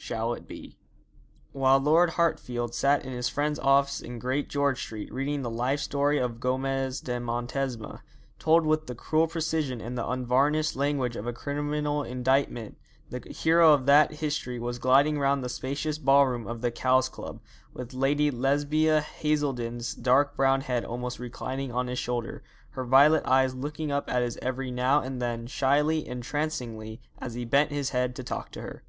'SHALL 0.00 0.34
IT 0.34 0.46
BE?' 0.46 0.78
While 1.50 1.80
Lord 1.80 2.10
Hartfield 2.10 2.72
sat 2.72 3.04
in 3.04 3.10
his 3.10 3.28
friend's 3.28 3.58
office 3.58 4.00
in 4.00 4.20
Great 4.20 4.48
George 4.48 4.80
Street 4.80 5.12
reading 5.12 5.42
the 5.42 5.50
life 5.50 5.80
story 5.80 6.18
of 6.18 6.38
Gomez 6.38 7.00
de 7.00 7.18
Montesma, 7.18 8.02
told 8.38 8.64
with 8.64 8.86
the 8.86 8.94
cruel 8.94 9.26
precision 9.26 9.80
and 9.80 9.98
the 9.98 10.08
unvarnished 10.08 10.76
language 10.76 11.16
of 11.16 11.26
a 11.26 11.32
criminal 11.32 12.04
indictment, 12.04 12.78
the 13.10 13.28
hero 13.32 13.72
of 13.72 13.86
that 13.86 14.12
history 14.12 14.60
was 14.60 14.78
gliding 14.78 15.18
round 15.18 15.42
the 15.42 15.48
spacious 15.48 15.98
ballroom 15.98 16.46
of 16.46 16.60
the 16.60 16.70
Cowes 16.70 17.08
Club, 17.08 17.40
with 17.74 17.92
Lady 17.92 18.30
Lesbia 18.30 19.00
Haselden's 19.00 19.94
dark 19.96 20.36
brown 20.36 20.60
head 20.60 20.84
almost 20.84 21.18
reclining 21.18 21.72
on 21.72 21.88
his 21.88 21.98
shoulder, 21.98 22.44
her 22.70 22.84
violet 22.84 23.26
eyes 23.26 23.52
looking 23.56 23.90
up 23.90 24.08
at 24.08 24.22
his 24.22 24.38
every 24.40 24.70
now 24.70 25.00
and 25.02 25.20
then, 25.20 25.48
shyly, 25.48 26.06
entrancingly, 26.06 27.00
as 27.20 27.34
he 27.34 27.44
bent 27.44 27.72
his 27.72 27.90
head 27.90 28.14
to 28.14 28.22
talk 28.22 28.52
to 28.52 28.60
her. 28.62 28.84